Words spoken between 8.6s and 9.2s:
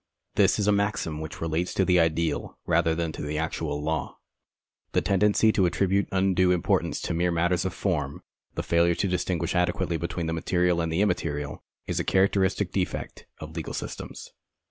failure to